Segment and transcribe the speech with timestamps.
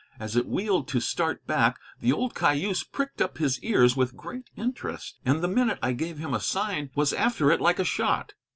[0.19, 4.49] As it wheeled to start back, the old cayuse pricked up his ears with great
[4.55, 8.33] interest, and the minute I gave him a sign was after it like a shot.